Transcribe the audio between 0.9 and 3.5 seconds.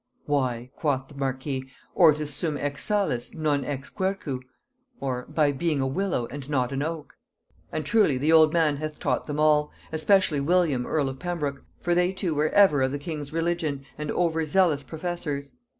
the marquis, 'ortus sum ex salice,